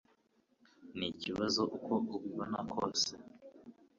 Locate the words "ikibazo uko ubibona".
1.13-2.59